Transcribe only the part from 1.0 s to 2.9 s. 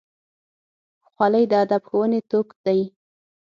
خولۍ د ادب ښوونې توک دی.